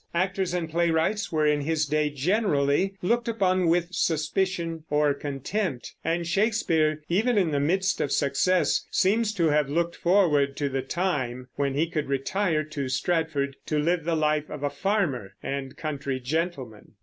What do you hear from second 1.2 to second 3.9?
were in his day generally looked upon with